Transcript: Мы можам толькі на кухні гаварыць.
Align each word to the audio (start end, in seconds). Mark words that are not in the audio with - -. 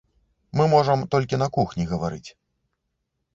Мы 0.59 0.63
можам 0.71 1.03
толькі 1.15 1.39
на 1.43 1.47
кухні 1.59 1.87
гаварыць. 1.93 2.29